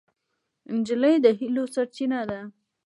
نجلۍ 0.77 1.15
د 1.23 1.27
هیلو 1.39 1.63
سرچینه 1.73 2.19
ده. 2.29 2.39